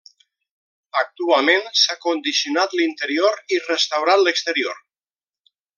[1.01, 4.85] Actualment s'ha condicionat l'interior i restaurat l'exterior.